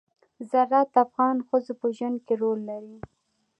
زراعت 0.49 0.87
د 0.93 0.97
افغان 1.05 1.37
ښځو 1.47 1.73
په 1.81 1.87
ژوند 1.97 2.17
کې 2.25 2.33
رول 2.41 2.59
لري. 2.69 2.97